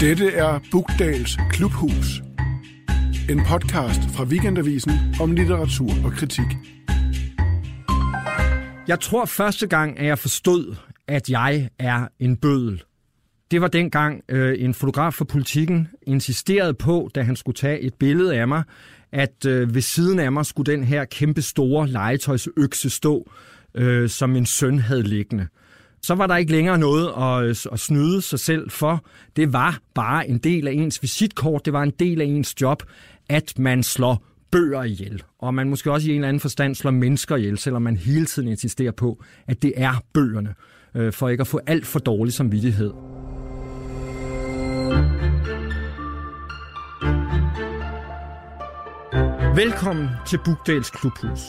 [0.00, 2.22] Dette er Bugdals Klubhus.
[3.30, 6.46] En podcast fra Weekendavisen om litteratur og kritik.
[8.88, 10.76] Jeg tror første gang, at jeg forstod,
[11.08, 12.82] at jeg er en bødel.
[13.50, 17.94] Det var dengang øh, en fotograf for politikken insisterede på, da han skulle tage et
[17.94, 18.62] billede af mig,
[19.12, 23.30] at øh, ved siden af mig skulle den her kæmpe store legetøjsøkse stå,
[23.74, 25.46] øh, som min søn havde liggende.
[26.06, 29.04] Så var der ikke længere noget at, øh, at snyde sig selv for.
[29.36, 32.82] Det var bare en del af ens visitkort, det var en del af ens job,
[33.28, 35.22] at man slår bøger ihjel.
[35.38, 38.26] Og man måske også i en eller anden forstand slår mennesker ihjel, selvom man hele
[38.26, 40.54] tiden insisterer på, at det er bøgerne,
[40.94, 43.15] øh, for ikke at få alt for dårlig samvittighed.
[49.56, 51.40] Velkommen til Bugdals Klubhus.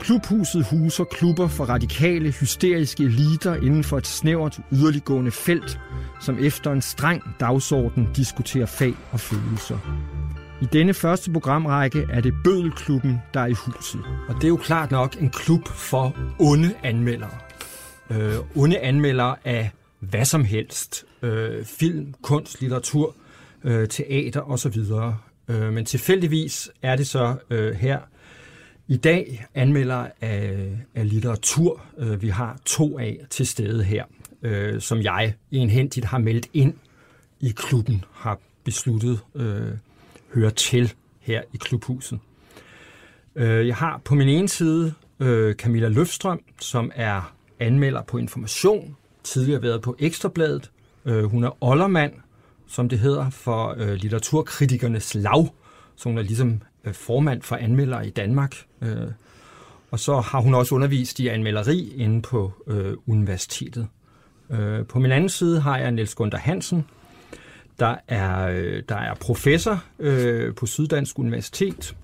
[0.00, 5.80] Klubhuset huser klubber for radikale, hysteriske eliter inden for et snævert, yderliggående felt,
[6.20, 9.78] som efter en streng dagsorden diskuterer fag og følelser.
[10.62, 14.00] I denne første programrække er det Bødelklubben, der er i huset.
[14.28, 17.38] Og det er jo klart nok en klub for onde anmeldere.
[18.10, 21.04] Øh, onde anmeldere af hvad som helst.
[21.22, 23.14] Øh, film, kunst, litteratur,
[23.64, 24.82] øh, teater osv.
[25.48, 27.98] Øh, men tilfældigvis er det så øh, her
[28.88, 31.84] i dag anmelder af, af litteratur.
[31.98, 34.04] Øh, vi har to af til stede her,
[34.42, 36.74] øh, som jeg enhentigt har meldt ind
[37.40, 39.72] i klubben, har besluttet øh,
[40.34, 42.18] høre til her i klubhuset.
[43.36, 48.96] Øh, jeg har på min ene side øh, Camilla Løfstrøm, som er anmelder på Information,
[49.24, 50.70] tidligere været på Ekstrabladet.
[51.04, 52.12] Øh, hun er oldermand,
[52.74, 55.48] som det hedder, for øh, litteraturkritikernes lav,
[55.96, 58.56] så hun er ligesom øh, formand for anmeldere i Danmark.
[58.82, 59.10] Øh,
[59.90, 63.88] og så har hun også undervist i anmelderi inde på øh, universitetet.
[64.50, 66.84] Øh, på min anden side har jeg Niels Gunther Hansen,
[67.78, 71.96] der er, øh, der er professor øh, på Syddansk Universitet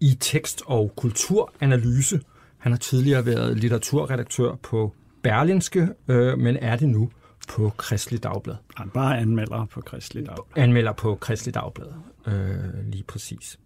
[0.00, 2.20] i tekst- og kulturanalyse.
[2.58, 7.10] Han har tidligere været litteraturredaktør på Berlinske, øh, men er det nu
[7.52, 8.56] på Kristelig Dagblad.
[8.76, 10.64] Han bare anmelder på Kristelig Dagblad.
[10.64, 11.86] Anmelder på Kristelig Dagblad,
[12.26, 13.58] øh, lige præcis.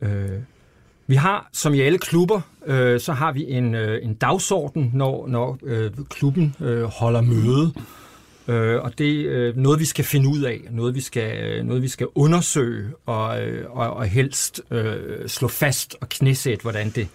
[0.00, 0.40] Øh,
[1.06, 5.26] vi har, som i alle klubber, øh, så har vi en, øh, en dagsorden, når,
[5.26, 7.72] når øh, klubben øh, holder møde.
[8.48, 11.64] Øh, og det er øh, noget, vi skal finde ud af, noget, vi skal, øh,
[11.64, 16.90] noget, vi skal undersøge og, øh, og, og helst øh, slå fast og knæsætte, hvordan
[16.90, 17.08] det,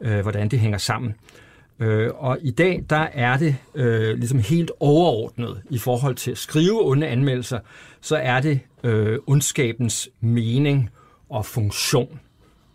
[0.00, 1.10] øh, hvordan det hænger sammen.
[1.10, 1.47] Øh,
[1.80, 6.38] Øh, og i dag, der er det øh, ligesom helt overordnet i forhold til at
[6.38, 7.58] skrive onde anmeldelser,
[8.00, 10.90] så er det øh, ondskabens mening
[11.28, 12.20] og funktion.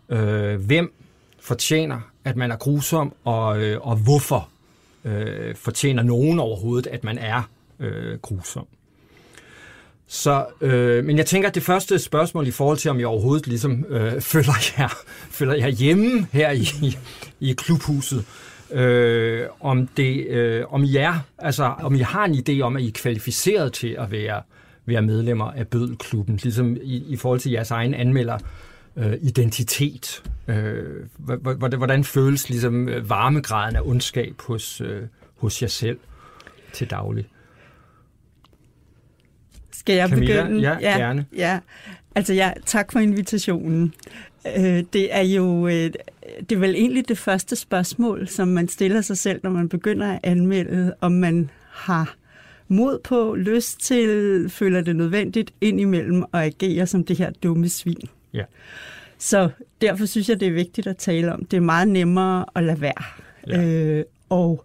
[0.08, 0.94] Øh, hvem
[1.40, 4.48] fortjener, at man er grusom, og, øh, og hvorfor
[5.04, 7.42] øh, fortjener nogen overhovedet, at man er
[7.80, 8.66] øh, grusom.
[10.06, 13.46] Så, øh, men jeg tænker, at det første spørgsmål i forhold til, om jeg overhovedet
[13.46, 14.90] ligesom øh, føler, jeg,
[15.30, 16.98] føler jeg hjemme her i, i,
[17.40, 18.24] i klubhuset,
[18.74, 22.82] øh, om, det, øh, om, I er, altså, om I har en idé om, at
[22.82, 24.42] I er kvalificeret til at være,
[24.86, 28.38] være medlemmer af Bødelklubben, ligesom i, i forhold til jeres egen anmelder
[28.96, 30.22] øh, identitet.
[30.48, 35.02] Øh, hvordan, hvordan føles ligesom øh, varmegraden af ondskab hos, øh,
[35.36, 35.98] hos jer selv
[36.72, 37.26] til daglig?
[39.84, 40.42] Skal jeg Camilla?
[40.42, 40.60] begynde?
[40.60, 41.26] Ja, ja, gerne.
[41.36, 41.58] Ja,
[42.14, 43.94] altså ja, tak for invitationen.
[44.56, 45.90] Øh, det er jo øh,
[46.40, 50.12] det er vel egentlig det første spørgsmål, som man stiller sig selv, når man begynder
[50.12, 52.16] at anmelde, om man har
[52.68, 58.08] mod på, lyst til, føler det nødvendigt indimellem at agere som det her dumme svin.
[58.32, 58.44] Ja.
[59.18, 59.48] Så
[59.80, 61.44] derfor synes jeg, det er vigtigt at tale om.
[61.44, 63.04] Det er meget nemmere at lade være.
[63.46, 63.64] Ja.
[63.64, 64.64] Øh, og,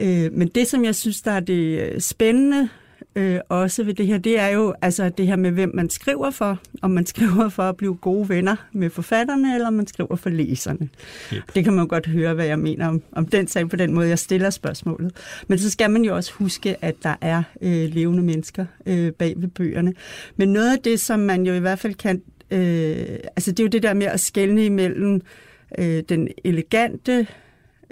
[0.00, 2.68] øh, men det, som jeg synes, der er det spændende
[3.16, 6.30] øh, også ved det her, det er jo altså det her med, hvem man skriver
[6.30, 6.58] for.
[6.82, 10.30] Om man skriver for at blive gode venner med forfatterne, eller om man skriver for
[10.30, 10.88] læserne.
[11.32, 11.42] Yep.
[11.54, 13.94] Det kan man jo godt høre, hvad jeg mener om, om den sag på den
[13.94, 15.12] måde, jeg stiller spørgsmålet.
[15.48, 19.34] Men så skal man jo også huske, at der er øh, levende mennesker øh, bag
[19.36, 19.94] ved bøgerne.
[20.36, 22.22] Men noget af det, som man jo i hvert fald kan...
[22.50, 25.20] Øh, altså det er jo det der med at skelne imellem
[25.78, 27.26] øh, den elegante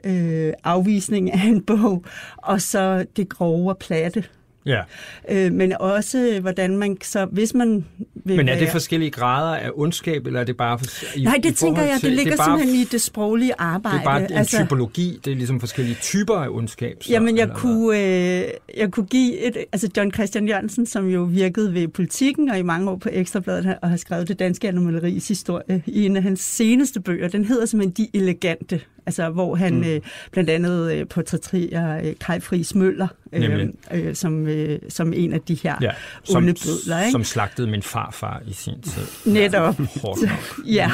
[0.04, 2.04] øh, afvisning af en bog,
[2.36, 4.24] og så det grove og platte.
[4.66, 4.80] Ja.
[5.28, 7.84] Øh, men også, hvordan man så, hvis man
[8.14, 10.78] vil Men er det være- forskellige grader af ondskab, eller er det bare...
[10.78, 10.86] For,
[11.18, 13.00] i, Nej, i det tænker forhold jeg, til- det ligger er bare, simpelthen i det
[13.00, 13.96] sproglige arbejde.
[13.98, 16.96] Det er bare en altså, typologi, det er ligesom forskellige typer af ondskab.
[17.00, 18.44] Så, Jamen, jeg eller kunne, øh,
[18.76, 19.56] jeg kunne give et...
[19.72, 23.76] Altså, John Christian Jørgensen, som jo virkede ved politikken og i mange år på Ekstrabladet,
[23.82, 27.66] og har skrevet det danske animaleris historie i en af hans seneste bøger, den hedder
[27.66, 28.80] simpelthen De Elegante.
[29.06, 29.84] Altså, hvor han mm.
[29.84, 30.00] øh,
[30.30, 35.40] blandt andet øh, portrætterer øh, Kai Friis Møller, øh, øh, som, øh, som en af
[35.40, 35.90] de her ja,
[36.24, 37.00] som, onde bødler.
[37.00, 37.10] Ikke?
[37.10, 39.32] Som slagtede min farfar i sin tid.
[39.32, 39.78] Netop.
[40.02, 40.18] Nok.
[40.66, 40.90] ja,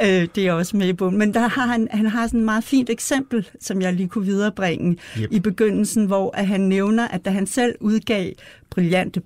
[0.00, 1.18] ja øh, det er også med i bogen.
[1.18, 4.26] Men der har han, han har sådan et meget fint eksempel, som jeg lige kunne
[4.26, 5.28] viderebringe yep.
[5.32, 8.32] i begyndelsen, hvor at han nævner, at da han selv udgav
[8.72, 9.20] brillante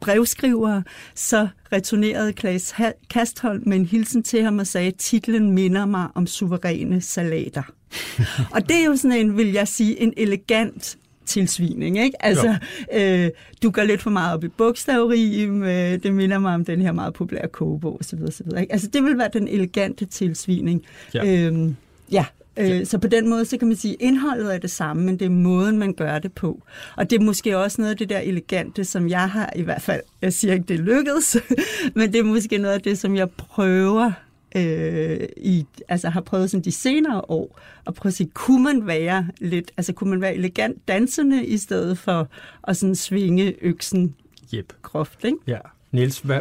[0.00, 0.82] brevskrivere,
[1.14, 2.74] så returnerede Klaas
[3.10, 7.62] Kastholm med en hilsen til ham og sagde, at titlen minder mig om suveræne salater.
[8.54, 12.24] og det er jo sådan en, vil jeg sige, en elegant tilsvining, ikke?
[12.24, 12.56] Altså,
[12.92, 13.30] øh,
[13.62, 16.92] du går lidt for meget op i bogstavrim, øh, det minder mig om den her
[16.92, 18.18] meget populære kogebog, osv.
[18.28, 18.46] osv.
[18.60, 18.72] Ikke?
[18.72, 20.82] Altså, det vil være den elegante tilsvining.
[21.14, 21.46] Ja.
[21.46, 21.76] Øhm,
[22.12, 22.24] ja,
[22.56, 25.18] Øh, så på den måde, så kan man sige, at indholdet er det samme, men
[25.18, 26.62] det er måden, man gør det på.
[26.96, 29.82] Og det er måske også noget af det der elegante, som jeg har i hvert
[29.82, 31.36] fald, jeg siger ikke, det lykkedes,
[31.96, 34.12] men det er måske noget af det, som jeg prøver
[34.56, 38.86] øh, i, altså har prøvet sådan de senere år, at prøve at sige, kunne man
[38.86, 42.28] være lidt, altså kunne man være elegant dansende, i stedet for
[42.68, 44.14] at sådan svinge øksen
[44.54, 44.72] yep.
[44.82, 45.38] groft, ikke?
[45.46, 45.58] Ja.
[45.92, 46.40] Niels, hvad,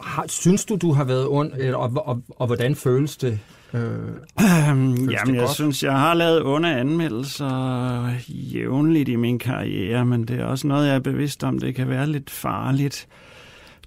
[0.00, 3.40] har, synes du, du har været ond, og, og, og, og hvordan føles det
[3.74, 4.08] Øh,
[4.66, 5.50] jamen, jeg godt?
[5.50, 10.86] synes, jeg har lavet onde anmeldelser jævnligt i min karriere, men det er også noget,
[10.86, 13.08] jeg er bevidst om, det kan være lidt farligt.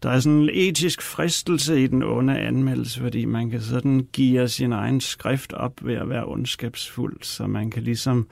[0.04, 4.48] Der er sådan en etisk fristelse i den onde anmeldelse, fordi man kan sådan give
[4.48, 8.28] sin egen skrift op ved at være ondskabsfuld, så man kan ligesom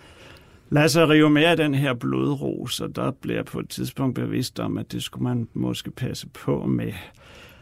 [0.70, 4.16] lade sig rive med af den her blodros, og der bliver jeg på et tidspunkt
[4.16, 6.94] bevidst om, at det skulle man måske passe på med.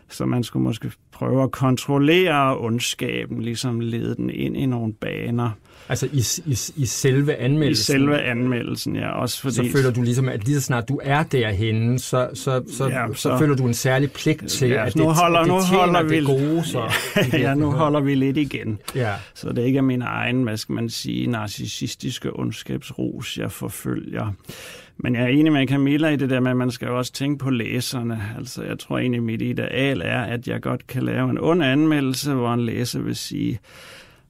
[0.09, 5.49] Så man skulle måske prøve at kontrollere ondskaben, ligesom lede den ind i nogle baner.
[5.89, 7.95] Altså i, i, i selve anmeldelsen?
[7.95, 9.09] I selve anmeldelsen, ja.
[9.09, 12.63] Også fordi, så føler du ligesom, at lige så snart du er derhenne, så, så,
[12.77, 15.39] så, ja, så, så føler du en særlig pligt til, ja, at, nu det, holder,
[15.39, 16.63] at det nu holder vi, det gode.
[16.65, 16.91] Så,
[17.33, 18.79] ja, ja, nu holder vi lidt igen.
[18.95, 19.13] Ja.
[19.33, 24.33] Så det ikke er min egen, hvad skal man sige, narcissistiske ondskabsros, jeg forfølger.
[24.97, 27.13] Men jeg er enig med Camilla i det der med, at man skal jo også
[27.13, 28.21] tænke på læserne.
[28.37, 32.33] Altså, jeg tror egentlig, mit ideal er, at jeg godt kan lave en ond anmeldelse,
[32.33, 33.59] hvor en læser vil sige,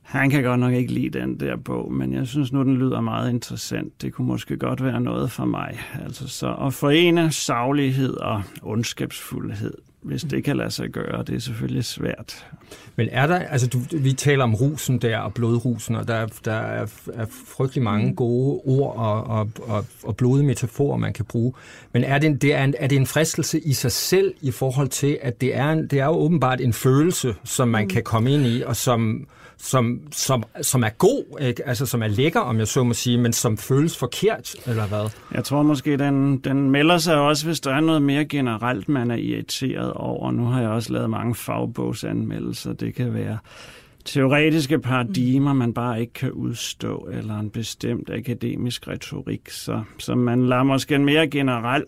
[0.03, 3.01] han kan godt nok ikke lide den der bog, men jeg synes nu, den lyder
[3.01, 4.01] meget interessant.
[4.01, 5.79] Det kunne måske godt være noget for mig.
[6.05, 11.39] Altså så at forene saglighed og ondskabsfuldhed, hvis det kan lade sig gøre, det er
[11.39, 12.47] selvfølgelig svært.
[12.95, 16.53] Men er der, altså du, vi taler om rusen der og blodrusen, og der, der
[16.53, 17.25] er, er
[17.57, 18.15] frygtelig mange mm.
[18.15, 21.53] gode ord og, og, og, og blodige metaforer, man kan bruge.
[21.93, 24.87] Men er det, det er, en, er det en fristelse i sig selv i forhold
[24.87, 27.89] til, at det er, en, det er jo åbenbart en følelse, som man mm.
[27.89, 31.67] kan komme ind i, og som, som, som, som er god, ikke?
[31.67, 35.09] altså som er lækker, om jeg så må sige, men som føles forkert, eller hvad?
[35.33, 39.11] Jeg tror måske, den, den melder sig også, hvis der er noget mere generelt, man
[39.11, 40.31] er irriteret over.
[40.31, 42.73] Nu har jeg også lavet mange fagbogsanmeldelser.
[42.83, 43.37] Det kan være
[44.05, 49.49] teoretiske paradigmer, man bare ikke kan udstå, eller en bestemt akademisk retorik.
[49.49, 51.83] Så, så man lader måske en mere generel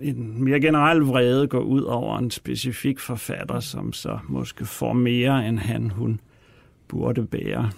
[0.00, 5.48] en mere generel vrede gå ud over en specifik forfatter, som så måske får mere,
[5.48, 6.20] end han, hun
[6.88, 7.70] burde bære.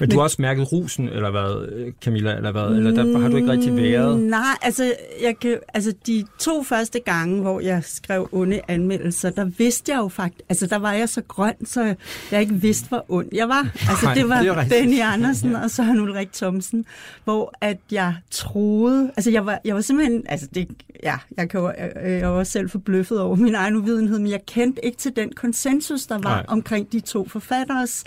[0.00, 2.62] Men du har også mærket rusen, eller hvad, Camilla, eller hvad?
[2.62, 4.20] Eller der har du ikke rigtig været?
[4.20, 9.44] Nej, altså, jeg kan, altså de to første gange, hvor jeg skrev onde anmeldelser, der
[9.44, 11.94] vidste jeg jo faktisk, altså der var jeg så grøn, så
[12.30, 13.70] jeg ikke vidste, hvor ond jeg var.
[13.88, 15.62] Altså det var, det var Benny Andersen, ja.
[15.62, 16.84] og så han Ulrik Thomsen,
[17.24, 20.68] hvor at jeg troede, altså jeg var, jeg var simpelthen, altså det,
[21.02, 21.72] ja, jeg, kan jo,
[22.04, 26.06] jeg var selv forbløffet over min egen uvidenhed, men jeg kendte ikke til den konsensus,
[26.06, 26.44] der var Nej.
[26.48, 28.04] omkring de to forfatteres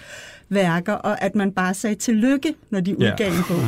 [0.50, 3.38] værker, og at man bare sagde tillykke, når de udgav yeah.
[3.38, 3.62] en bog.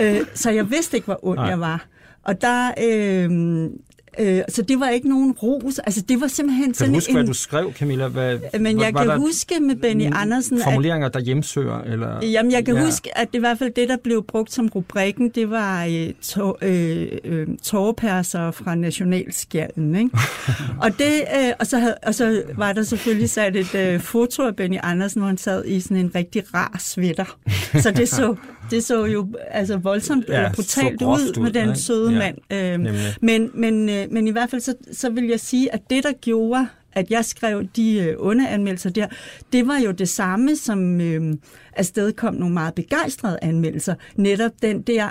[0.06, 1.46] øh, så jeg vidste ikke, hvor ond Nej.
[1.46, 1.86] jeg var.
[2.22, 3.70] Og der, øh,
[4.18, 5.78] Øh, så det var ikke nogen ros.
[5.78, 7.16] Altså, det var simpelthen kan sådan du huske, en...
[7.16, 8.08] hvad du skrev, Camilla?
[8.08, 10.60] Hvad, men jeg kan huske med Benny Andersen...
[10.64, 11.80] Formuleringer, at, der hjemsøger?
[11.80, 12.26] Eller...
[12.26, 12.84] Jamen, jeg kan ja.
[12.84, 16.12] huske, at det i hvert fald det, der blev brugt som rubrikken, det var øh,
[16.22, 19.94] to, øh, øh, tårperser fra Nationalskjalden.
[19.94, 20.10] Ikke?
[20.82, 24.46] og, det, øh, og, så havde, og så var der selvfølgelig sat et øh, foto
[24.46, 27.36] af Benny Andersen, hvor han sad i sådan en rigtig rar sweater.
[27.80, 28.36] Så det så,
[28.70, 32.38] det så jo altså voldsomt ja, brutalt ud med den søde ja, mand.
[32.86, 36.04] Øh, men, men øh, men i hvert fald så, så vil jeg sige, at det,
[36.04, 39.06] der gjorde, at jeg skrev de øh, onde anmeldelser der,
[39.52, 41.34] det var jo det samme, som øh,
[41.76, 43.94] afstedkom nogle meget begejstrede anmeldelser.
[44.16, 45.08] Netop den der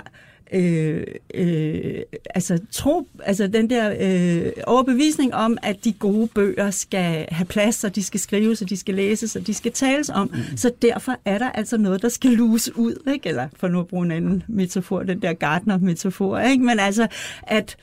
[0.52, 2.02] øh, øh,
[2.34, 7.84] altså, tro, altså den der øh, overbevisning om, at de gode bøger skal have plads,
[7.84, 10.30] og de skal skrives, og de skal læses, og de skal tales om.
[10.34, 10.56] Mm.
[10.56, 13.28] Så derfor er der altså noget, der skal luse ud, ikke?
[13.28, 16.64] eller for nu at bruge en anden metafor, den der Gardner-metafor, ikke?
[16.64, 17.06] men altså,
[17.42, 17.76] at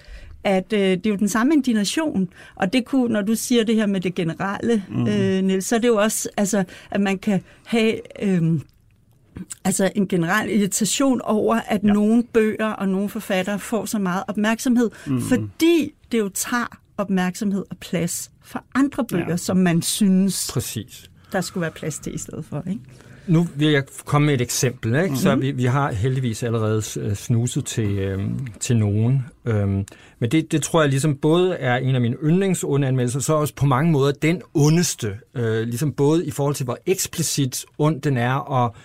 [0.44, 3.76] at øh, det er jo den samme indignation, og det kunne, når du siger det
[3.76, 5.08] her med det generelle, mm.
[5.08, 8.24] øh, Niels, så er det jo også, altså, at man kan have...
[8.24, 8.60] Øh,
[9.64, 11.94] altså en generel irritation over, at ja.
[11.94, 15.22] nogle bøger og nogle forfattere får så meget opmærksomhed, mm.
[15.22, 19.38] fordi det jo tager opmærksomhed og plads for andre bøger, ja.
[19.38, 21.12] som man synes, Præcis.
[21.32, 22.64] der skulle være plads til i stedet for.
[22.70, 22.82] Ikke?
[23.28, 24.96] Nu vil jeg komme med et eksempel.
[24.96, 25.06] Ikke?
[25.06, 25.16] Mm-hmm.
[25.16, 29.26] Så vi, vi har heldigvis allerede øh, snuset til, øhm, til nogen.
[29.46, 29.86] Øhm,
[30.20, 33.66] men det, det tror jeg ligesom både er en af mine yndlingsundanmeldelser, så også på
[33.66, 35.18] mange måder den ondeste.
[35.36, 38.82] Øh, ligesom både i forhold til, hvor eksplicit ond den er, og øh,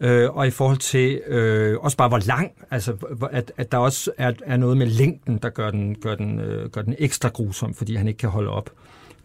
[0.00, 2.96] Øh, og i forhold til øh, også bare hvor lang, altså
[3.32, 6.70] at, at der også er, er noget med længden, der gør den, gør, den, øh,
[6.70, 8.70] gør den ekstra grusom, fordi han ikke kan holde op.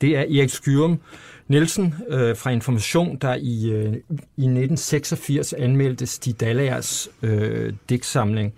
[0.01, 0.99] Det er Erik Skyrum
[1.47, 3.93] Nielsen øh, fra Information, der i, øh,
[4.37, 8.53] i 1986 anmeldte Stig Dallagers øh, digtsamling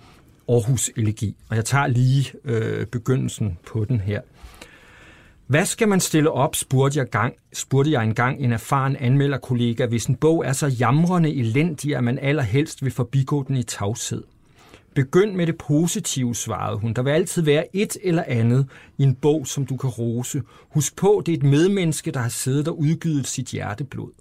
[0.50, 1.36] Aarhus Elegi.
[1.50, 4.22] Og jeg tager lige øh, begyndelsen på den her.
[5.48, 10.06] Hvad skal man stille op, spurgte jeg, gang, spurgte jeg engang en erfaren anmelderkollega, hvis
[10.06, 14.24] en bog er så jamrende elendig, at man allerhelst vil forbigå den i tavshed.
[14.96, 16.94] Begynd med det positive, svarede hun.
[16.94, 20.42] Der vil altid være et eller andet i en bog, som du kan rose.
[20.70, 24.12] Husk på, det er et medmenneske, der har siddet og udgivet sit hjerteblod.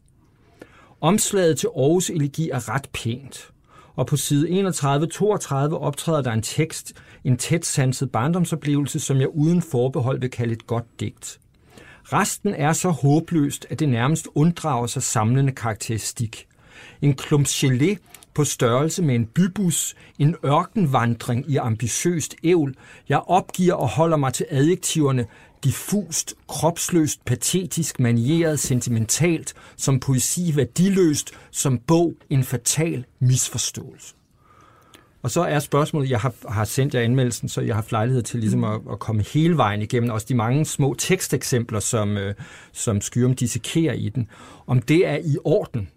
[1.00, 3.51] Omslaget til Aarhus Elegi er ret pænt.
[3.96, 6.92] Og på side 31-32 optræder der en tekst,
[7.24, 11.40] en tæt sanset barndomsoplevelse, som jeg uden forbehold vil kalde et godt digt.
[12.04, 16.46] Resten er så håbløst, at det nærmest unddrager sig samlende karakteristik.
[17.02, 17.96] En klump gelé
[18.34, 22.74] på størrelse med en bybus, en ørkenvandring i ambitiøst ævl.
[23.08, 25.26] Jeg opgiver og holder mig til adjektiverne
[25.64, 34.14] diffust, kropsløst, patetisk, manieret, sentimentalt, som poesi værdiløst, som bog en fatal misforståelse.
[35.22, 38.22] Og så er spørgsmålet, jeg har, har sendt jer anmeldelsen, så jeg har haft lejlighed
[38.22, 42.34] til ligesom at, at komme hele vejen igennem, også de mange små teksteksempler, som, øh,
[42.72, 44.28] som Skyrum dissekerer i den,
[44.66, 45.88] om det er i orden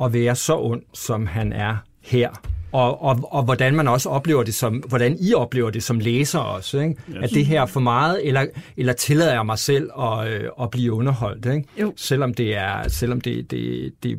[0.00, 2.30] at være så ond, som han er her.
[2.72, 6.38] Og, og, og hvordan man også oplever det som, hvordan I oplever det som læser
[6.38, 6.96] også, ikke?
[7.22, 10.92] At det her for meget, eller, eller tillader jeg mig selv at, øh, at blive
[10.92, 11.68] underholdt, ikke?
[11.80, 11.92] Jo.
[11.96, 14.18] Selvom det er, selvom det, det, det,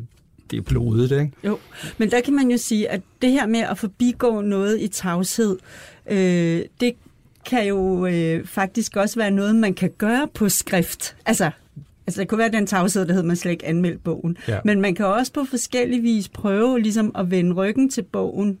[0.50, 1.32] det er blodet, ikke?
[1.44, 1.58] Jo,
[1.98, 5.58] men der kan man jo sige, at det her med at forbigå noget i tavshed,
[6.10, 6.92] øh, det
[7.46, 11.16] kan jo øh, faktisk også være noget, man kan gøre på skrift.
[11.26, 11.50] Altså,
[12.06, 14.36] Altså, det kunne være den tavshed, der hedder, man slet ikke anmeldt bogen.
[14.48, 14.58] Ja.
[14.64, 18.58] Men man kan også på forskellige vis prøve ligesom at vende ryggen til bogen,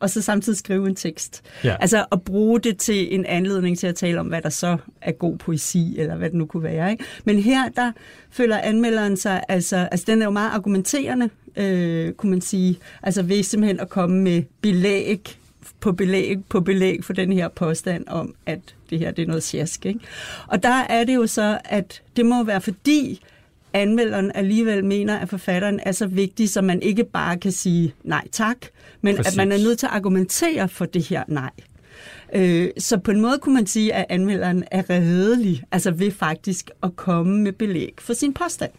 [0.00, 1.42] og så samtidig skrive en tekst.
[1.64, 1.76] Ja.
[1.80, 5.12] Altså at bruge det til en anledning til at tale om, hvad der så er
[5.12, 6.90] god poesi, eller hvad det nu kunne være.
[6.90, 7.04] Ikke?
[7.24, 7.92] Men her, der
[8.30, 12.78] føler anmelderen sig, altså, altså den er jo meget argumenterende, øh, kunne man sige.
[13.02, 15.38] Altså ved simpelthen at komme med belæg
[15.80, 19.42] på belæg på belæg for den her påstand om, at det her det er noget
[19.42, 19.86] sjask.
[19.86, 20.00] Ikke?
[20.46, 23.22] Og der er det jo så, at det må være fordi,
[23.72, 28.28] anmelderen alligevel mener, at forfatteren er så vigtig, så man ikke bare kan sige nej
[28.32, 28.56] tak,
[29.00, 29.32] men Præcis.
[29.32, 31.50] at man er nødt til at argumentere for det her nej.
[32.34, 36.70] Øh, så på en måde kunne man sige, at anmelderen er redelig, altså ved faktisk
[36.82, 38.70] at komme med belæg for sin påstand.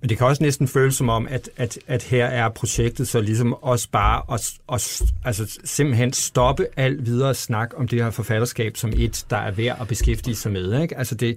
[0.00, 3.20] Men det kan også næsten føles som om, at, at, at her er projektet så
[3.20, 8.76] ligesom også bare at, at, altså simpelthen stoppe alt videre snak om det her forfatterskab
[8.76, 10.82] som et, der er værd at beskæftige sig med.
[10.82, 10.98] Ikke?
[10.98, 11.36] Altså det,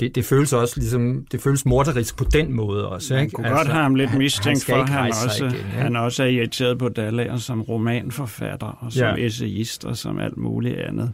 [0.00, 3.14] det, det føles også ligesom, det føles morderisk på den måde også.
[3.14, 3.22] Ikke?
[3.22, 5.80] Man kunne altså, godt have ham lidt mistænkt for, at han også, igen, ja?
[5.80, 9.26] han også er irriteret på Dallager som romanforfatter og som ja.
[9.26, 11.12] essayist og som alt muligt andet.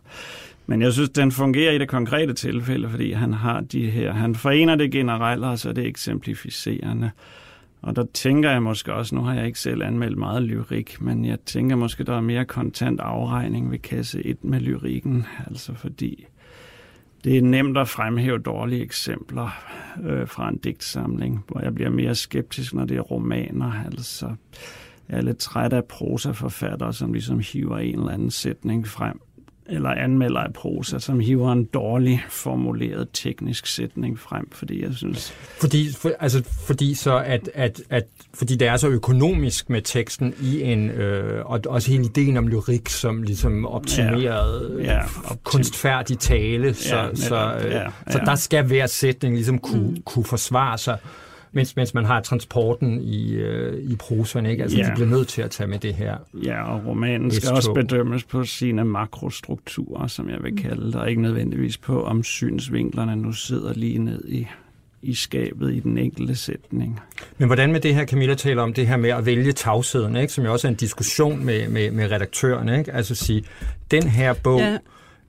[0.67, 4.35] Men jeg synes, den fungerer i det konkrete tilfælde, fordi han har de her, han
[4.35, 7.11] forener det generelle, og så er det eksemplificerende.
[7.83, 11.25] Og der tænker jeg måske også, nu har jeg ikke selv anmeldt meget lyrik, men
[11.25, 16.27] jeg tænker måske, der er mere kontant afregning ved kasse 1 med lyrikken, altså fordi
[17.25, 19.65] det er nemt at fremhæve dårlige eksempler
[20.03, 23.73] øh, fra en digtsamling, hvor jeg bliver mere skeptisk, når det er romaner.
[23.87, 24.35] Altså,
[25.09, 29.21] jeg er lidt træt af prosaforfattere, som ligesom hiver en eller anden sætning frem,
[29.69, 35.33] eller anmelder af prosa, som hiver en dårlig formuleret teknisk sætning frem, fordi jeg synes...
[35.61, 38.05] Fordi, for, altså, fordi så at, at, at
[38.35, 42.49] fordi det er så økonomisk med teksten i en, øh, og også hele ideen om
[42.49, 47.89] lyrik som ligesom optimeret, ja, ja, optim- kunstfærdig tale, så, ja, så, øh, ja, ja.
[48.11, 50.03] så der skal hver sætning ligesom kunne, mm.
[50.03, 50.99] kunne forsvare sig
[51.57, 54.63] mens, mens man har transporten i, øh, i prosaen, ikke?
[54.63, 54.85] Altså, ja.
[54.85, 56.17] de bliver nødt til at tage med det her.
[56.45, 61.11] Ja, og romanen skal også bedømmes på sine makrostrukturer, som jeg vil kalde det, og
[61.11, 64.47] ikke nødvendigvis på, om synsvinklerne nu sidder lige ned i
[65.03, 67.01] i skabet i den enkelte sætning.
[67.39, 70.33] Men hvordan med det her, Camilla taler om det her med at vælge tavsheden, ikke?
[70.33, 72.93] som jo også er en diskussion med, med, med redaktørerne, ikke?
[72.93, 73.45] altså at sige,
[73.91, 74.79] den her bog, ja.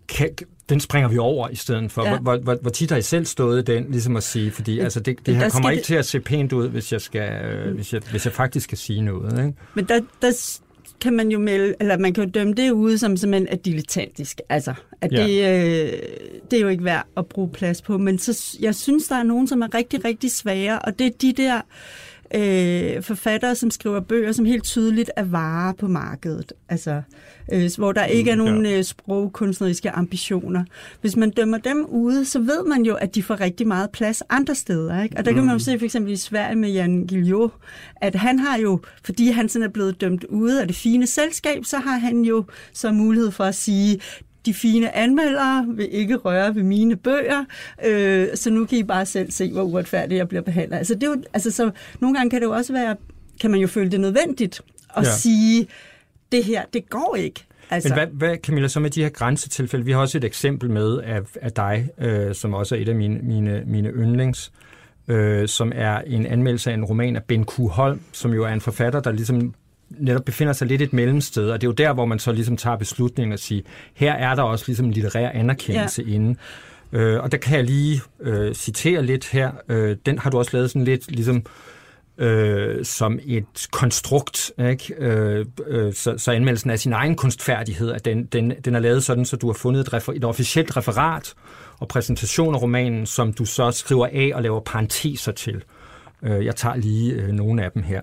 [0.07, 0.29] kan,
[0.69, 2.05] den springer vi over i stedet for.
[2.05, 2.19] Ja.
[2.19, 5.25] Hvor, hvor, hvor tit har I selv stået den, ligesom at sige, fordi altså, det,
[5.25, 5.86] det her kommer ikke det...
[5.86, 8.77] til at se pænt ud, hvis jeg, skal, øh, hvis jeg, hvis jeg faktisk skal
[8.77, 9.45] sige noget.
[9.45, 9.53] Ikke?
[9.74, 10.59] Men der, der
[11.01, 14.41] kan man jo melde, eller man kan jo dømme det ude som simpelthen er dilettantisk.
[14.50, 15.24] Altså, at ja.
[15.24, 16.00] det, øh,
[16.51, 17.97] det er jo ikke værd at bruge plads på.
[17.97, 21.12] Men så, jeg synes, der er nogen, som er rigtig, rigtig svære, og det er
[21.21, 21.62] de der øh,
[23.01, 26.53] forfattere, som skriver bøger, som helt tydeligt er varer på markedet.
[26.69, 27.01] Altså,
[27.53, 28.77] øh, hvor der ikke er mm, nogen ja.
[28.77, 30.63] øh, sprogkunstneriske ambitioner.
[31.01, 34.24] Hvis man dømmer dem ude, så ved man jo, at de får rigtig meget plads
[34.29, 35.03] andre steder.
[35.03, 35.17] Ikke?
[35.17, 35.60] Og der kan man jo mm.
[35.60, 37.51] se for eksempel i Sverige med Jan Guillou,
[37.96, 41.65] at han har jo, fordi han sådan er blevet dømt ude af det fine selskab,
[41.65, 42.43] så har han jo
[42.74, 44.00] så mulighed for at sige,
[44.48, 47.46] de fine anmeldere vil ikke røre ved mine bøger,
[47.86, 50.77] øh, så nu kan I bare selv se, hvor uretfærdigt jeg bliver behandlet.
[50.77, 52.96] Altså, det er jo, altså, så nogle gange kan det jo også være,
[53.42, 54.62] kan man jo føle det nødvendigt
[54.98, 55.12] at ja.
[55.12, 55.68] sige,
[56.32, 57.46] det her, det går ikke.
[57.70, 57.89] Altså.
[57.89, 59.86] Men hvad, hvad, Camilla, så med de her grænsetilfælde?
[59.86, 62.96] Vi har også et eksempel med af, af dig, øh, som også er et af
[62.96, 64.51] mine, mine, mine yndlings,
[65.08, 67.60] øh, som er en anmeldelse af en roman af Ben Q.
[67.60, 69.54] Holm, som jo er en forfatter, der ligesom
[69.89, 72.58] netop befinder sig lidt et mellemsted, og det er jo der, hvor man så ligesom
[72.58, 73.62] tager beslutningen og siger,
[73.94, 76.13] her er der også ligesom en litterær anerkendelse ja.
[76.13, 76.36] inde.
[76.91, 79.51] Øh, og der kan jeg lige øh, citere lidt her.
[79.70, 81.46] Øh, den har du også lavet sådan lidt ligesom
[82.17, 84.94] øh, som et konstrukt, ikke?
[84.98, 89.03] Øh, øh, så, så anmeldelsen af sin egen kunstfærdighed, at den, den, den er lavet
[89.03, 91.34] sådan, så du har fundet et, refer, et officielt referat
[91.79, 95.63] og præsentation af romanen, som du så skriver af og laver parenteser til.
[96.24, 98.01] Øh, jeg tager lige øh, nogle af dem her.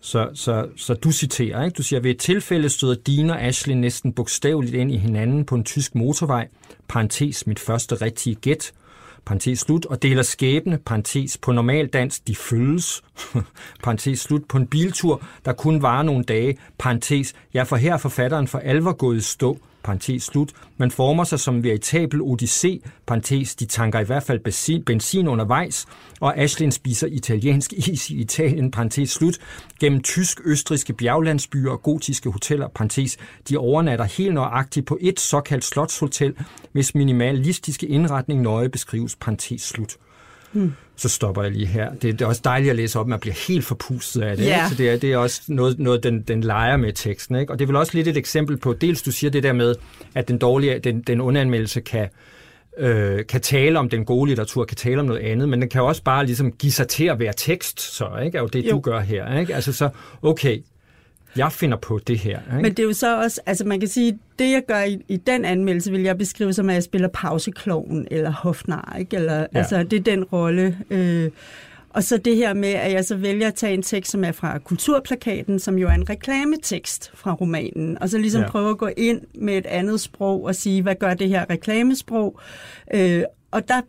[0.00, 1.74] Så, så, så du citerer, ikke?
[1.74, 5.54] Du siger, ved et tilfælde støder Dina og Ashley næsten bogstaveligt ind i hinanden på
[5.54, 6.48] en tysk motorvej,
[6.88, 8.72] parentes mit første rigtige gæt,
[9.24, 13.02] parentes slut, og deler skæbne, parentes på normal dans, de følges,
[13.84, 18.48] parentes slut, på en biltur, der kun varer nogle dage, parentes, jeg for her forfatteren
[18.48, 20.52] for alvor gået i stå, parentes slut.
[20.76, 25.28] Man former sig som en veritabel odyssé, parentes, de tanker i hvert fald benzin, benzin
[25.28, 25.86] undervejs,
[26.20, 29.38] og Ashlin spiser italiensk is i Italien, parentes slut,
[29.80, 33.18] gennem tysk-østriske bjerglandsbyer og gotiske hoteller, parentes,
[33.48, 36.34] de overnatter helt nøjagtigt på et såkaldt slotshotel,
[36.72, 39.96] hvis minimalistiske indretning nøje beskrives, parentes slut.
[40.52, 40.72] Hmm.
[40.96, 41.90] Så stopper jeg lige her.
[41.90, 44.46] Det, det er også dejligt at læse op, man bliver helt forpustet af det.
[44.48, 44.70] Yeah.
[44.70, 47.36] Så det er, det er også noget, noget den, den leger med teksten.
[47.36, 47.52] Ikke?
[47.52, 49.74] Og det er vel også lidt et eksempel på, dels du siger det der med,
[50.14, 52.08] at den dårlige, den, den underanmeldelse kan,
[52.78, 55.82] øh, kan tale om den gode litteratur, kan tale om noget andet, men den kan
[55.82, 58.38] også bare ligesom give sig til at være tekst, så ikke?
[58.38, 58.70] er jo det, jo.
[58.70, 59.38] du gør her.
[59.38, 59.54] Ikke?
[59.54, 59.88] Altså så,
[60.22, 60.62] okay,
[61.36, 62.38] jeg finder på det her.
[62.38, 62.62] Ikke?
[62.62, 65.16] Men det er jo så også, altså man kan sige, det jeg gør i, i
[65.16, 69.16] den anmeldelse, vil jeg beskrive som, at jeg spiller pausekloven eller hofnar, ikke?
[69.16, 69.46] Eller, ja.
[69.52, 70.78] Altså det er den rolle.
[70.90, 71.30] Øh,
[71.90, 74.32] og så det her med, at jeg så vælger at tage en tekst, som er
[74.32, 78.48] fra Kulturplakaten, som jo er en reklametekst fra romanen, og så ligesom ja.
[78.48, 82.40] prøve at gå ind med et andet sprog og sige, hvad gør det her reklamesprog?
[82.94, 83.80] Øh, og der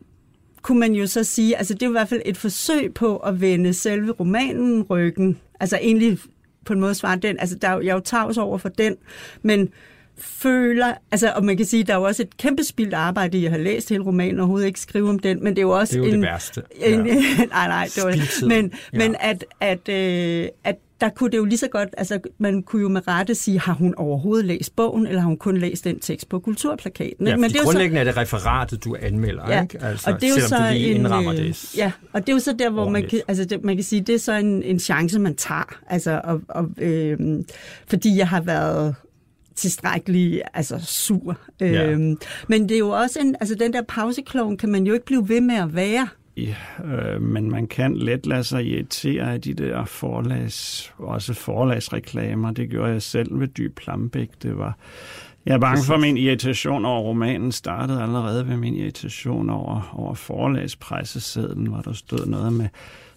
[0.61, 3.41] kunne man jo så sige, altså det er i hvert fald et forsøg på at
[3.41, 6.19] vende selve romanen ryggen, altså egentlig
[6.65, 7.39] på en måde svare den.
[7.39, 8.95] Altså, der, jeg er jo tavs over for den,
[9.41, 9.69] men
[10.17, 13.45] føler, altså, og man kan sige, der er jo også et kæmpe spildt arbejde i
[13.45, 15.69] at have læst hele romanen, og overhovedet ikke skrive om den, men det er jo
[15.69, 16.21] også det er jo en...
[16.21, 16.63] det værste.
[16.75, 17.13] En, ja.
[17.51, 18.97] nej, nej, det var Men, ja.
[18.97, 22.81] men at, at, øh, at der kunne det jo lige så godt, altså man kunne
[22.81, 25.99] jo med rette sige, har hun overhovedet læst bogen, eller har hun kun læst den
[25.99, 27.27] tekst på kulturplakaten?
[27.27, 29.83] Ja, Men det er grundlæggende så, er det referatet, du anmelder, ja, ikke?
[29.83, 31.77] Altså, og det er jo så en, indrammer det.
[31.77, 34.01] Ja, og det er jo så der, hvor man kan, altså det, man kan sige,
[34.01, 35.79] det er så en, en chance, man tager.
[35.87, 37.19] Altså, og, og, øh,
[37.87, 38.95] fordi jeg har været
[39.55, 41.37] tilstrækkelig altså sur.
[41.59, 41.89] Ja.
[41.89, 45.05] Øhm, men det er jo også en, altså den der pausekloven kan man jo ikke
[45.05, 46.07] blive ved med at være.
[46.41, 52.51] Ja, øh, men man kan let lade sig irritere af de der forlags, også forlagsreklamer.
[52.51, 54.29] Det gjorde jeg selv ved Dyb Plambæk.
[54.43, 54.77] Det var,
[55.45, 59.91] jeg er bange for, at min irritation over romanen startede allerede ved min irritation over,
[59.93, 62.67] over forlagspressesedlen, hvor der stod noget med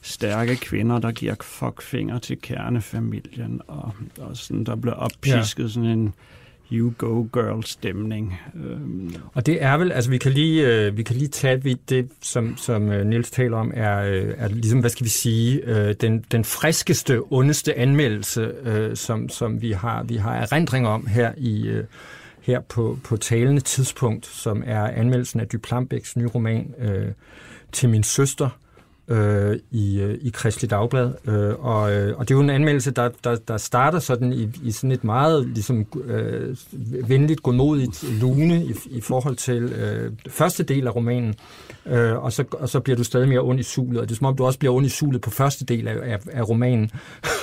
[0.03, 5.69] stærke kvinder, der giver fuckfinger til kernefamilien, og, og sådan, der blev oppisket ja.
[5.69, 6.15] sådan en
[6.73, 8.41] You Go Girl stemning.
[8.55, 9.15] Øhm.
[9.35, 12.57] Og det er vel, altså vi kan lige, øh, vi kan lige tage det, som,
[12.57, 16.45] som Nils Niels taler om, er, øh, er ligesom, hvad skal vi sige, den, den
[16.45, 18.53] friskeste, ondeste anmeldelse,
[18.95, 21.83] som, som vi har, vi har erindring om her i
[22.45, 27.13] her på, på talende tidspunkt, som er anmeldelsen af Duplambæks nye roman øh,
[27.73, 28.49] til min søster,
[29.09, 31.13] øh, i, øh, i Kristelig Dagblad.
[31.29, 34.49] Øh, og, øh, og det er jo en anmeldelse, der, der, der starter sådan i,
[34.63, 36.57] i sådan et meget ligesom, øh,
[37.09, 41.35] venligt, godmodigt lune i, i forhold til øh, første del af romanen.
[41.87, 44.19] Øh, og, så, og så bliver du stadig mere ond i sulet, og det er
[44.19, 46.91] som om, du også bliver ond i sulet på første del af, af, af romanen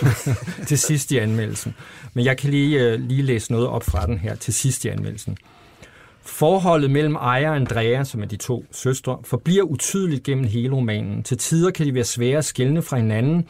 [0.68, 1.76] til sidst i anmeldelsen.
[2.14, 4.88] Men jeg kan lige, øh, lige læse noget op fra den her til sidst i
[4.88, 5.38] anmeldelsen.
[6.26, 11.24] Forholdet mellem Aya og Andrea, som er de to søstre, forbliver utydeligt gennem hele romanen.
[11.24, 13.48] Til tider kan de være svære at skælne fra hinanden,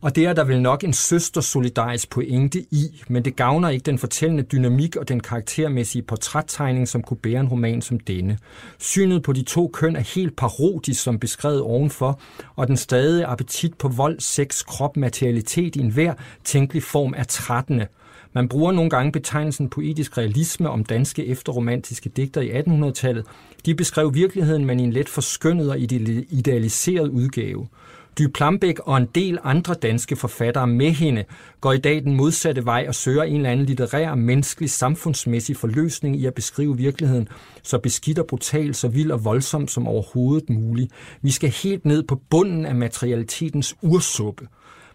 [0.00, 3.98] og det er der vel nok en søstersolidarisk pointe i, men det gavner ikke den
[3.98, 8.38] fortællende dynamik og den karaktermæssige portrættegning, som kunne bære en roman som denne.
[8.78, 12.20] Synet på de to køn er helt parodisk, som beskrevet ovenfor,
[12.56, 17.86] og den stadige appetit på vold, sex, krop, materialitet i enhver tænkelig form er trættende.
[18.32, 23.24] Man bruger nogle gange betegnelsen poetisk realisme om danske efterromantiske digter i 1800-tallet.
[23.66, 27.68] De beskrev virkeligheden, men i en let forskønnet og idealiseret udgave.
[28.18, 31.24] Dy Plambæk og en del andre danske forfattere med hende
[31.60, 36.16] går i dag den modsatte vej og søger en eller anden litterær, menneskelig, samfundsmæssig forløsning
[36.16, 37.28] i at beskrive virkeligheden
[37.62, 40.92] så beskidt og brutal, så vild og voldsom som overhovedet muligt.
[41.22, 44.46] Vi skal helt ned på bunden af materialitetens ursuppe.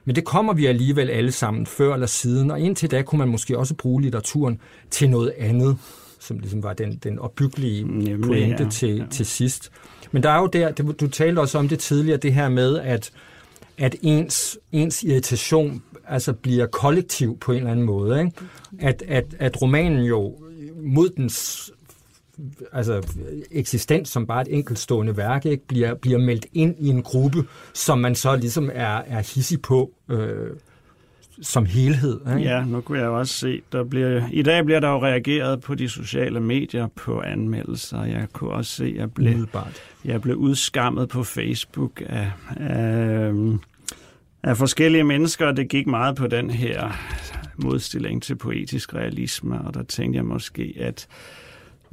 [0.06, 3.28] Men det kommer vi alligevel alle sammen før eller siden, og indtil da kunne man
[3.28, 5.78] måske også bruge litteraturen til noget andet,
[6.20, 9.06] som ligesom var den, den opbyggelige Nemlig, pointe ja, til, ja.
[9.12, 9.72] til sidst.
[10.12, 13.12] Men der er jo der, du talte også om det tidligere, det her med, at,
[13.78, 18.20] at ens, ens irritation altså bliver kollektiv på en eller anden måde.
[18.20, 18.32] Ikke?
[18.80, 20.36] At, at, at romanen jo
[20.84, 21.72] mod dens
[22.72, 23.02] altså,
[23.52, 27.44] eksistens som bare et enkeltstående værk, ikke, bliver, bliver meldt ind i en gruppe,
[27.74, 30.50] som man så ligesom er, er hissig på øh,
[31.42, 32.20] som helhed.
[32.28, 32.50] Ikke?
[32.50, 35.76] Ja, nu kunne jeg også se, der bliver, i dag bliver der jo reageret på
[35.76, 38.04] de sociale medier på anmeldelser.
[38.04, 39.48] Jeg kunne også se, at jeg blev,
[40.06, 43.32] jeg blev udskammet på Facebook af, af,
[44.44, 46.92] af forskellige mennesker, og det gik meget på den her
[47.58, 51.08] modstilling til poetisk realisme, og der tænkte jeg måske, at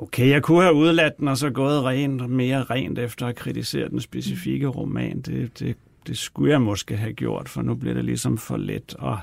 [0.03, 3.89] Okay, jeg kunne have udladt den og så gået rent, mere rent efter at kritisere
[3.89, 5.21] den specifikke roman.
[5.21, 8.95] Det, det, det skulle jeg måske have gjort, for nu bliver det ligesom for let
[9.03, 9.17] at,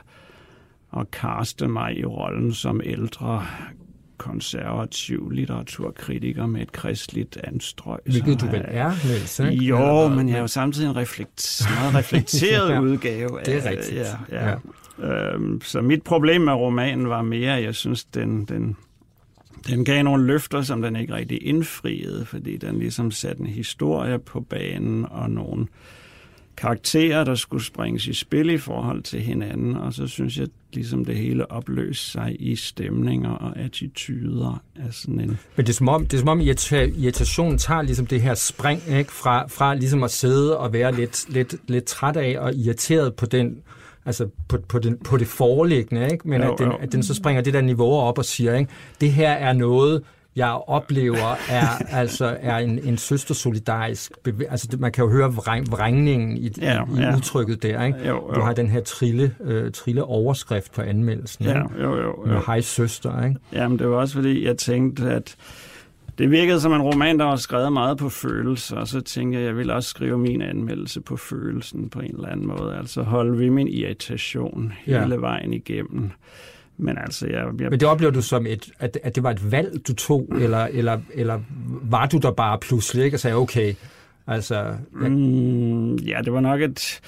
[0.99, 3.45] at kaste mig i rollen som ældre
[4.17, 7.99] konservativ litteraturkritiker med et kristligt anstrøg.
[8.05, 9.65] Hvilket du vel er, Niels, ikke?
[9.65, 13.39] Jo, men jeg er jo samtidig en reflekt, meget reflekteret ja, udgave.
[13.39, 14.01] Af, det er rigtigt.
[14.31, 14.55] Ja, ja.
[14.99, 15.33] Ja.
[15.33, 18.77] Øhm, så mit problem med romanen var mere, at jeg synes, den, den
[19.67, 24.19] den gav nogle løfter, som den ikke rigtig indfriede, fordi den ligesom satte en historie
[24.19, 25.67] på banen og nogle
[26.57, 31.05] karakterer, der skulle springes i spil i forhold til hinanden, og så synes jeg ligesom
[31.05, 35.37] det hele opløste sig i stemninger og attityder af sådan en...
[35.55, 38.81] Men det er som om, det er som om irritationen tager ligesom det her spring
[38.89, 39.11] ikke?
[39.11, 43.25] Fra, fra ligesom at sidde og være lidt, lidt, lidt træt af og irriteret på
[43.25, 43.61] den
[44.07, 46.29] altså på, på, den, på det foreliggende, ikke?
[46.29, 48.71] men jo, at, den, at den så springer det der niveau op og siger, ikke?
[49.01, 50.03] det her er noget,
[50.35, 51.67] jeg oplever, er
[52.01, 54.51] altså er en, en søstersolidarisk bevægelse.
[54.51, 55.33] Altså, man kan jo høre
[55.69, 57.15] vrængningen i, ja, i ja.
[57.15, 57.83] udtrykket der.
[57.83, 57.99] Ikke?
[57.99, 58.33] Jo, jo.
[58.35, 61.45] Du har den her trille, øh, trille overskrift på anmeldelsen.
[61.45, 62.23] Ja, jo, jo, jo.
[62.25, 63.23] Med hej søster.
[63.23, 63.39] Ikke?
[63.53, 65.35] Jamen, det var også fordi, jeg tænkte, at
[66.17, 69.41] det virkede som en roman, der var skrevet meget på følelser, og så tænkte jeg,
[69.41, 72.75] at jeg ville også skrive min anmeldelse på følelsen på en eller anden måde.
[72.77, 75.15] Altså holde ved min irritation hele ja.
[75.15, 76.11] vejen igennem.
[76.77, 77.69] Men altså, jeg, jeg...
[77.69, 80.65] Men det oplever du som, et, at, at det var et valg, du tog, eller,
[80.65, 81.39] eller, eller
[81.81, 83.73] var du der bare pludselig ikke og sagde, okay,
[84.27, 84.55] altså...
[85.01, 85.11] Jeg...
[85.11, 87.01] Mm, ja, det var nok et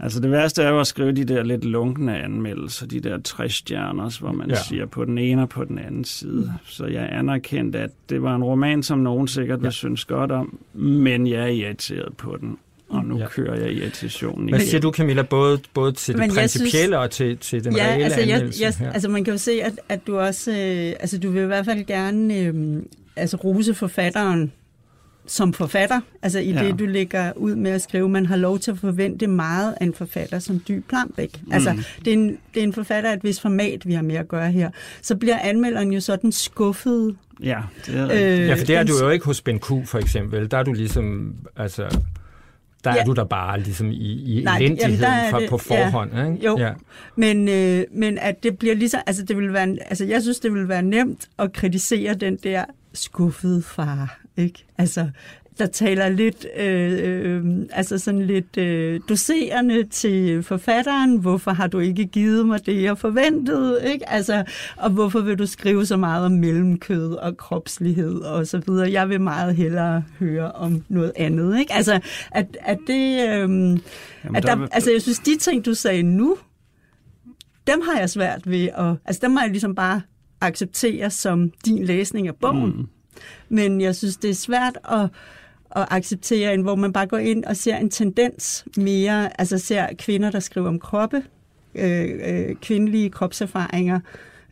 [0.00, 3.54] Altså det værste er jo at skrive de der lidt lunkne anmeldelser, de der 60
[3.54, 4.56] stjerner, hvor man ja.
[4.68, 6.52] siger på den ene og på den anden side.
[6.66, 9.62] Så jeg anerkendte, at det var en roman, som nogen sikkert ja.
[9.62, 12.58] vil synes godt om, men jeg er irriteret på den.
[12.88, 13.28] Og nu ja.
[13.28, 17.38] kører jeg irritationen Hvad siger du, Camilla, både, både til det principielle synes, og til,
[17.38, 18.64] til den ja, reelle altså, anmeldelse?
[18.64, 21.42] Jeg, jeg, altså man kan jo se, at, at du også, øh, altså du vil
[21.42, 22.82] i hvert fald gerne øh,
[23.16, 24.52] altså rose forfatteren
[25.26, 26.64] som forfatter, altså i ja.
[26.64, 29.84] det, du lægger ud med at skrive, man har lov til at forvente meget af
[29.84, 31.40] en forfatter som Dy Plambæk.
[31.42, 31.52] Mm.
[31.52, 34.16] Altså, det er, en, det er en forfatter af et vis format, vi har med
[34.16, 34.70] at gøre her.
[35.02, 37.16] Så bliver anmelderen jo sådan skuffet.
[37.42, 39.98] Ja, det er øh, Ja, for det er du jo ikke hos Ben Q, for
[39.98, 40.50] eksempel.
[40.50, 41.98] Der er du ligesom, altså,
[42.84, 43.00] der ja.
[43.00, 46.10] er du der bare ligesom i, i Nej, elendigheden jamen, for, det, på forhånd.
[46.14, 46.46] Ja, ikke?
[46.46, 46.72] Jo, ja.
[47.16, 50.54] men, øh, men at det bliver ligesom, altså det vil være, altså jeg synes, det
[50.54, 54.18] vil være nemt at kritisere den der skuffede far.
[54.36, 54.64] Ikke?
[54.78, 55.08] Altså,
[55.58, 61.16] der taler lidt, øh, øh, altså sådan lidt øh, doserende til forfatteren.
[61.16, 63.92] Hvorfor har du ikke givet mig det, jeg forventede?
[63.92, 64.08] Ikke?
[64.08, 64.44] Altså,
[64.76, 68.92] og hvorfor vil du skrive så meget om mellemkød og kropslighed og så videre?
[68.92, 71.58] Jeg vil meget hellere høre om noget andet.
[71.58, 71.72] Ikke?
[71.72, 73.12] Altså, at, at det...
[73.12, 73.80] Øh, Jamen,
[74.34, 76.36] at der, der, altså, jeg synes, de ting, du sagde nu,
[77.66, 78.94] dem har jeg svært ved at...
[79.04, 80.00] Altså, dem må jeg ligesom bare
[80.40, 82.76] acceptere som din læsning af bogen.
[82.76, 82.86] Mm.
[83.48, 85.08] Men jeg synes, det er svært at,
[85.76, 89.86] at acceptere en, hvor man bare går ind og ser en tendens mere, altså ser
[89.98, 91.22] kvinder, der skriver om kroppe,
[91.74, 94.00] øh, øh, kvindelige kropserfaringer,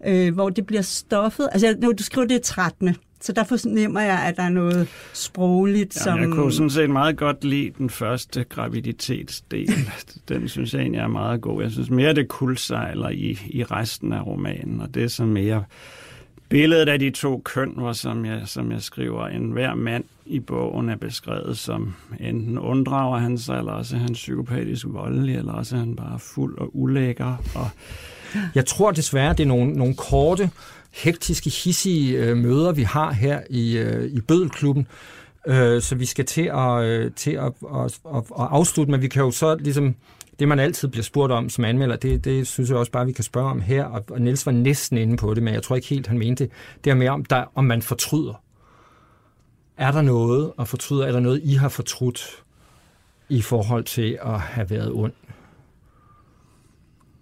[0.07, 1.49] øh, hvor det bliver stoffet.
[1.53, 2.97] Altså, nu, du skriver, det er 13.
[3.21, 6.21] Så der fornemmer jeg, at der er noget sprogligt, ja, som...
[6.21, 9.69] Jeg kunne sådan set meget godt lide den første graviditetsdel.
[10.29, 11.63] den synes jeg egentlig er meget god.
[11.63, 15.65] Jeg synes mere, det kuldsejler i, i resten af romanen, og det er så mere
[16.55, 20.41] billedet af de to køn, hvor som jeg, som jeg skriver, en hver mand i
[20.41, 25.53] bogen er beskrevet som enten unddrager han sig, eller også er han psykopatisk voldelig, eller
[25.53, 27.37] også er han bare fuld og ulækker.
[27.55, 27.69] Og...
[28.55, 30.51] Jeg tror desværre, det er nogle, nogle korte,
[30.93, 34.87] hektiske, hissige øh, møder, vi har her i, øh, i Bødelklubben,
[35.47, 39.09] øh, så vi skal til at, øh, til at, at, at, at afslutte, men vi
[39.09, 39.95] kan jo så ligesom
[40.39, 43.13] det, man altid bliver spurgt om som anmelder, det, det synes jeg også bare, vi
[43.13, 43.85] kan spørge om her.
[43.85, 46.45] Og, og Niels var næsten inde på det, men jeg tror ikke helt, han mente
[46.45, 46.53] det.
[46.85, 48.43] Det er mere om, der, om man fortryder.
[49.77, 51.07] Er der noget at fortryde?
[51.07, 52.43] Er der noget, I har fortrudt
[53.29, 55.13] i forhold til at have været ond?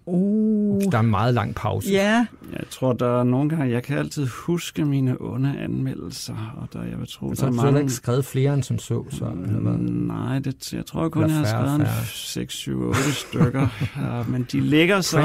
[0.05, 0.81] Uh.
[0.91, 1.91] Der er en meget lang pause.
[1.91, 2.25] Ja.
[2.53, 6.83] Jeg tror, der er nogle gange, jeg kan altid huske mine onde anmeldelser, og der,
[6.89, 7.79] jeg vil tro, så der er mange...
[7.79, 9.03] ikke skrevet flere end som så?
[9.09, 9.77] så eller hvad?
[9.89, 13.67] Nej, det, jeg tror kun, jeg har skrevet en 6, 7, 8 stykker.
[13.97, 15.17] ja, men de ligger så,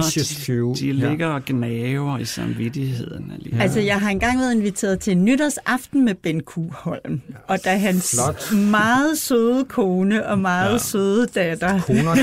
[0.46, 1.34] de, de ligger ja.
[1.34, 3.32] og gnaver i samvittigheden.
[3.34, 3.62] Alligevel.
[3.62, 6.56] Altså, jeg har engang været inviteret til en nytårsaften med Ben Q.
[6.72, 7.34] Holm, ja.
[7.48, 8.60] og da hans Flot.
[8.70, 10.78] meget søde kone og meget ja.
[10.78, 12.14] søde datter, Koner,